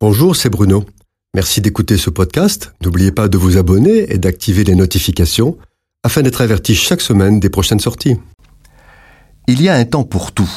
Bonjour, 0.00 0.36
c'est 0.36 0.48
Bruno. 0.48 0.84
Merci 1.34 1.60
d'écouter 1.60 1.96
ce 1.96 2.08
podcast. 2.08 2.72
N'oubliez 2.84 3.10
pas 3.10 3.26
de 3.26 3.36
vous 3.36 3.56
abonner 3.56 4.12
et 4.12 4.18
d'activer 4.18 4.62
les 4.62 4.76
notifications 4.76 5.58
afin 6.04 6.22
d'être 6.22 6.40
averti 6.40 6.76
chaque 6.76 7.00
semaine 7.00 7.40
des 7.40 7.50
prochaines 7.50 7.80
sorties. 7.80 8.16
Il 9.48 9.60
y 9.60 9.68
a 9.68 9.74
un 9.74 9.84
temps 9.84 10.04
pour 10.04 10.30
tout, 10.30 10.48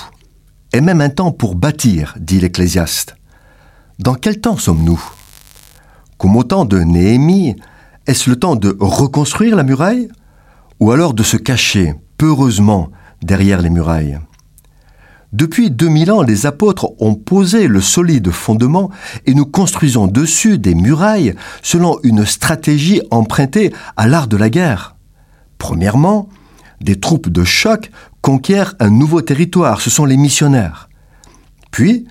et 0.73 0.79
même 0.79 1.01
un 1.01 1.09
temps 1.09 1.31
pour 1.31 1.55
bâtir, 1.55 2.15
dit 2.19 2.39
l'Ecclésiaste. 2.39 3.15
Dans 3.97 4.13
quel 4.13 4.39
temps 4.39 4.57
sommes-nous? 4.57 5.04
Comme 6.19 6.35
au 6.35 6.44
temps 6.44 6.65
de 6.65 6.78
Néhémie, 6.78 7.55
est-ce 8.05 8.29
le 8.29 8.35
temps 8.35 8.55
de 8.55 8.78
reconstruire 8.79 9.55
la 9.55 9.63
muraille? 9.63 10.08
Ou 10.79 10.92
alors 10.92 11.15
de 11.15 11.23
se 11.23 11.37
cacher 11.37 11.96
peureusement 12.15 12.92
derrière 13.23 13.63
les 13.63 13.71
murailles? 13.71 14.19
Depuis 15.34 15.72
2000 15.72 16.12
ans, 16.12 16.22
les 16.23 16.45
apôtres 16.45 16.90
ont 17.00 17.16
posé 17.16 17.68
le 17.68 17.80
solide 17.80 18.31
fondement 18.31 18.90
et 19.26 19.34
nous 19.34 19.45
construisons 19.45 20.08
dessus 20.08 20.58
des 20.58 20.76
murailles 20.76 21.35
selon 21.62 21.99
une 22.03 22.26
stratégie 22.26 23.02
empruntée 23.12 23.73
à 23.95 24.08
l'art 24.08 24.27
de 24.27 24.36
la 24.36 24.49
guerre. 24.49 24.95
Premièrement, 25.58 26.27
des 26.81 26.99
troupes 26.99 27.30
de 27.30 27.45
choc 27.45 27.91
conquièrent 28.22 28.75
un 28.80 28.89
nouveau 28.89 29.22
territoire, 29.22 29.80
ce 29.80 29.89
sont 29.89 30.05
les 30.05 30.17
missionnaires. 30.17 30.89
Puis, 31.72 32.08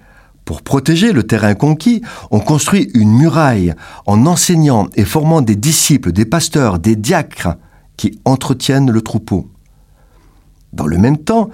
pour 0.46 0.62
protéger 0.62 1.12
le 1.12 1.22
terrain 1.22 1.54
conquis, 1.54 2.02
on 2.30 2.40
construit 2.40 2.90
une 2.94 3.12
muraille 3.12 3.74
en 4.06 4.24
enseignant 4.26 4.88
et 4.96 5.04
formant 5.04 5.42
des 5.42 5.56
disciples, 5.56 6.12
des 6.12 6.24
pasteurs, 6.24 6.78
des 6.78 6.96
diacres 6.96 7.56
qui 7.98 8.18
entretiennent 8.24 8.90
le 8.90 9.02
troupeau. 9.02 9.50
Dans 10.72 10.86
le 10.86 10.96
même 10.98 11.18
temps, 11.18 11.50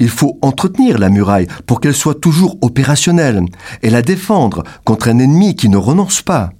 il 0.00 0.08
faut 0.08 0.38
entretenir 0.42 0.98
la 0.98 1.10
muraille 1.10 1.46
pour 1.66 1.80
qu'elle 1.80 1.94
soit 1.94 2.18
toujours 2.18 2.58
opérationnelle 2.62 3.44
et 3.82 3.90
la 3.90 4.02
défendre 4.02 4.64
contre 4.84 5.08
un 5.08 5.18
ennemi 5.18 5.54
qui 5.54 5.68
ne 5.68 5.76
renonce 5.76 6.22
pas. 6.22 6.50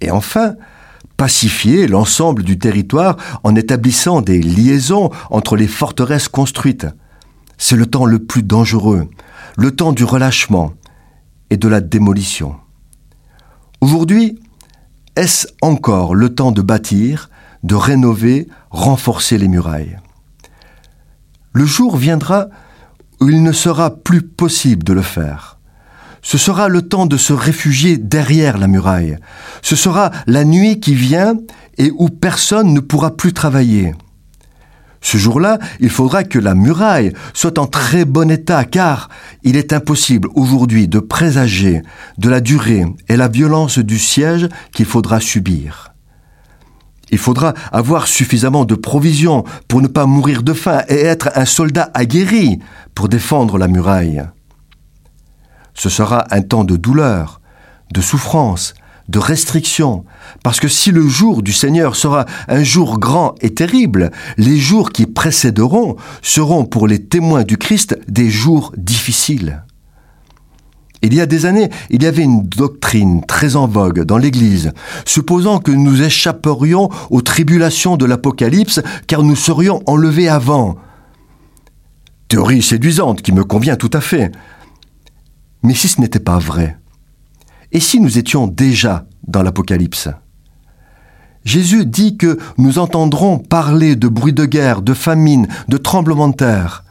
Et 0.00 0.10
enfin, 0.10 0.54
pacifier 1.16 1.88
l'ensemble 1.88 2.42
du 2.42 2.58
territoire 2.58 3.16
en 3.42 3.56
établissant 3.56 4.20
des 4.20 4.40
liaisons 4.40 5.10
entre 5.30 5.56
les 5.56 5.66
forteresses 5.66 6.28
construites. 6.28 6.86
C'est 7.56 7.76
le 7.76 7.86
temps 7.86 8.04
le 8.04 8.18
plus 8.18 8.42
dangereux, 8.42 9.08
le 9.56 9.70
temps 9.74 9.92
du 9.92 10.04
relâchement 10.04 10.72
et 11.50 11.56
de 11.56 11.68
la 11.68 11.80
démolition. 11.80 12.56
Aujourd'hui, 13.80 14.38
est-ce 15.16 15.46
encore 15.62 16.14
le 16.14 16.34
temps 16.34 16.52
de 16.52 16.62
bâtir, 16.62 17.30
de 17.62 17.74
rénover, 17.74 18.48
renforcer 18.70 19.38
les 19.38 19.48
murailles? 19.48 19.98
Le 21.54 21.64
jour 21.64 21.96
viendra 21.96 22.48
où 23.20 23.30
il 23.30 23.42
ne 23.42 23.52
sera 23.52 23.90
plus 23.90 24.22
possible 24.22 24.82
de 24.82 24.92
le 24.92 25.02
faire. 25.02 25.58
Ce 26.20 26.36
sera 26.36 26.68
le 26.68 26.82
temps 26.82 27.06
de 27.06 27.16
se 27.16 27.32
réfugier 27.32 27.96
derrière 27.96 28.58
la 28.58 28.66
muraille. 28.66 29.18
Ce 29.62 29.76
sera 29.76 30.10
la 30.26 30.44
nuit 30.44 30.80
qui 30.80 30.94
vient 30.94 31.36
et 31.78 31.92
où 31.96 32.08
personne 32.08 32.72
ne 32.72 32.80
pourra 32.80 33.16
plus 33.16 33.32
travailler. 33.32 33.94
Ce 35.00 35.18
jour-là, 35.18 35.58
il 35.80 35.90
faudra 35.90 36.24
que 36.24 36.38
la 36.38 36.54
muraille 36.54 37.12
soit 37.34 37.58
en 37.58 37.66
très 37.66 38.04
bon 38.04 38.30
état 38.30 38.64
car 38.64 39.10
il 39.42 39.56
est 39.56 39.74
impossible 39.74 40.28
aujourd'hui 40.34 40.88
de 40.88 40.98
présager 40.98 41.82
de 42.18 42.28
la 42.30 42.40
durée 42.40 42.86
et 43.08 43.16
la 43.16 43.28
violence 43.28 43.78
du 43.78 43.98
siège 43.98 44.48
qu'il 44.72 44.86
faudra 44.86 45.20
subir. 45.20 45.93
Il 47.10 47.18
faudra 47.18 47.54
avoir 47.72 48.06
suffisamment 48.06 48.64
de 48.64 48.74
provisions 48.74 49.44
pour 49.68 49.82
ne 49.82 49.88
pas 49.88 50.06
mourir 50.06 50.42
de 50.42 50.52
faim 50.52 50.82
et 50.88 51.00
être 51.00 51.30
un 51.34 51.44
soldat 51.44 51.90
aguerri 51.94 52.58
pour 52.94 53.08
défendre 53.08 53.58
la 53.58 53.68
muraille. 53.68 54.24
Ce 55.74 55.88
sera 55.88 56.24
un 56.30 56.42
temps 56.42 56.64
de 56.64 56.76
douleur, 56.76 57.40
de 57.92 58.00
souffrance, 58.00 58.74
de 59.08 59.18
restriction, 59.18 60.04
parce 60.42 60.60
que 60.60 60.68
si 60.68 60.90
le 60.90 61.06
jour 61.06 61.42
du 61.42 61.52
Seigneur 61.52 61.94
sera 61.94 62.24
un 62.48 62.62
jour 62.62 62.98
grand 62.98 63.34
et 63.42 63.52
terrible, 63.52 64.10
les 64.38 64.56
jours 64.56 64.90
qui 64.90 65.06
précéderont 65.06 65.96
seront 66.22 66.64
pour 66.64 66.86
les 66.86 67.04
témoins 67.04 67.42
du 67.42 67.58
Christ 67.58 67.98
des 68.08 68.30
jours 68.30 68.72
difficiles. 68.76 69.62
Il 71.04 71.12
y 71.12 71.20
a 71.20 71.26
des 71.26 71.44
années, 71.44 71.68
il 71.90 72.02
y 72.02 72.06
avait 72.06 72.22
une 72.22 72.48
doctrine 72.48 73.20
très 73.26 73.56
en 73.56 73.66
vogue 73.66 74.04
dans 74.04 74.16
l'Église, 74.16 74.72
supposant 75.04 75.58
que 75.58 75.70
nous 75.70 76.00
échapperions 76.00 76.88
aux 77.10 77.20
tribulations 77.20 77.98
de 77.98 78.06
l'Apocalypse 78.06 78.80
car 79.06 79.22
nous 79.22 79.36
serions 79.36 79.82
enlevés 79.84 80.30
avant. 80.30 80.76
Théorie 82.28 82.62
séduisante 82.62 83.20
qui 83.20 83.32
me 83.32 83.44
convient 83.44 83.76
tout 83.76 83.90
à 83.92 84.00
fait. 84.00 84.32
Mais 85.62 85.74
si 85.74 85.88
ce 85.88 86.00
n'était 86.00 86.20
pas 86.20 86.38
vrai 86.38 86.78
Et 87.70 87.80
si 87.80 88.00
nous 88.00 88.16
étions 88.16 88.46
déjà 88.46 89.04
dans 89.28 89.42
l'Apocalypse? 89.42 90.08
Jésus 91.44 91.84
dit 91.84 92.16
que 92.16 92.38
nous 92.56 92.78
entendrons 92.78 93.38
parler 93.38 93.94
de 93.94 94.08
bruit 94.08 94.32
de 94.32 94.46
guerre, 94.46 94.80
de 94.80 94.94
famine, 94.94 95.48
de 95.68 95.76
tremblement 95.76 96.28
de 96.28 96.36
terre. 96.36 96.82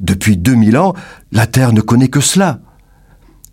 Depuis 0.00 0.38
2000 0.38 0.78
ans, 0.78 0.94
la 1.30 1.46
terre 1.46 1.74
ne 1.74 1.82
connaît 1.82 2.08
que 2.08 2.20
cela 2.20 2.60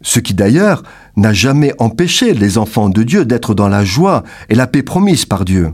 ce 0.08 0.22
qui 0.22 0.34
d'ailleurs 0.34 0.84
n'a 1.18 1.34
jamais 1.34 1.74
empêché 1.80 2.34
les 2.34 2.58
enfants 2.58 2.88
de 2.88 3.04
Dieu 3.04 3.26
d'être 3.26 3.54
dans 3.54 3.68
la 3.68 3.84
joie 3.84 4.24
et 4.48 4.56
la 4.56 4.66
paix 4.66 4.82
promise 4.82 5.26
par 5.26 5.44
Dieu. 5.44 5.74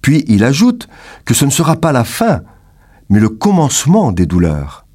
Puis 0.00 0.24
il 0.28 0.44
ajoute 0.44 0.88
que 1.24 1.34
ce 1.34 1.44
ne 1.44 1.50
sera 1.50 1.74
pas 1.74 1.90
la 1.90 2.04
fin, 2.04 2.42
mais 3.08 3.18
le 3.18 3.28
commencement 3.28 4.12
des 4.12 4.26
douleurs. 4.26 4.86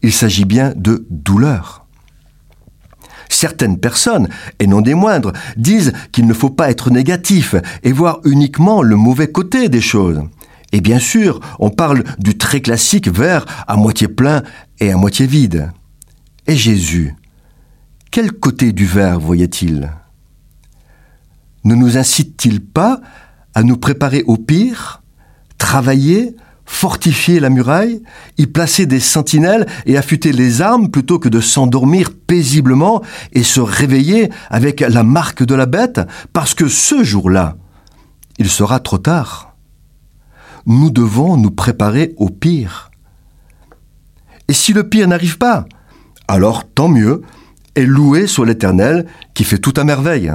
Il 0.00 0.12
s'agit 0.12 0.46
bien 0.46 0.72
de 0.74 1.06
douleurs. 1.10 1.84
Certaines 3.28 3.78
personnes, 3.78 4.30
et 4.60 4.66
non 4.66 4.80
des 4.80 4.94
moindres, 4.94 5.34
disent 5.58 5.92
qu'il 6.10 6.26
ne 6.26 6.32
faut 6.32 6.48
pas 6.48 6.70
être 6.70 6.90
négatif 6.90 7.54
et 7.82 7.92
voir 7.92 8.20
uniquement 8.24 8.82
le 8.82 8.96
mauvais 8.96 9.30
côté 9.30 9.68
des 9.68 9.82
choses. 9.82 10.22
Et 10.72 10.80
bien 10.80 11.00
sûr, 11.00 11.40
on 11.58 11.68
parle 11.68 12.02
du 12.18 12.38
très 12.38 12.62
classique 12.62 13.08
verre 13.08 13.44
à 13.68 13.76
moitié 13.76 14.08
plein 14.08 14.42
et 14.80 14.90
à 14.90 14.96
moitié 14.96 15.26
vide. 15.26 15.70
Et 16.46 16.56
Jésus, 16.56 17.14
quel 18.10 18.32
côté 18.32 18.72
du 18.72 18.86
verre 18.86 19.20
voyait-il? 19.20 19.90
Ne 21.64 21.74
nous 21.74 21.96
incite-t-il 21.96 22.60
pas 22.60 23.00
à 23.54 23.62
nous 23.62 23.76
préparer 23.76 24.22
au 24.26 24.36
pire, 24.36 25.02
travailler, 25.58 26.36
fortifier 26.64 27.40
la 27.40 27.48
muraille, 27.48 28.02
y 28.38 28.46
placer 28.46 28.86
des 28.86 29.00
sentinelles 29.00 29.66
et 29.86 29.96
affûter 29.96 30.32
les 30.32 30.60
armes 30.60 30.90
plutôt 30.90 31.18
que 31.18 31.28
de 31.28 31.40
s'endormir 31.40 32.10
paisiblement 32.26 33.02
et 33.32 33.42
se 33.42 33.60
réveiller 33.60 34.30
avec 34.50 34.80
la 34.80 35.02
marque 35.02 35.44
de 35.44 35.54
la 35.54 35.66
bête, 35.66 36.00
parce 36.32 36.54
que 36.54 36.68
ce 36.68 37.02
jour-là, 37.02 37.56
il 38.38 38.50
sera 38.50 38.80
trop 38.80 38.98
tard. 38.98 39.54
Nous 40.66 40.90
devons 40.90 41.36
nous 41.36 41.52
préparer 41.52 42.14
au 42.16 42.28
pire. 42.28 42.90
Et 44.48 44.52
si 44.52 44.72
le 44.72 44.88
pire 44.88 45.08
n'arrive 45.08 45.38
pas, 45.38 45.64
alors 46.28 46.68
tant 46.68 46.88
mieux, 46.88 47.22
et 47.76 47.86
loué 47.86 48.26
soit 48.26 48.46
l'Éternel 48.46 49.06
qui 49.34 49.44
fait 49.44 49.58
tout 49.58 49.74
à 49.76 49.84
merveille. 49.84 50.32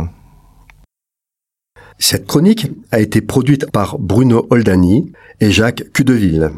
Cette 1.98 2.26
chronique 2.26 2.68
a 2.92 3.00
été 3.00 3.22
produite 3.22 3.70
par 3.70 4.00
Bruno 4.00 4.48
Oldani 4.50 5.12
et 5.40 5.52
Jacques 5.52 5.92
Cudeville. 5.94 6.52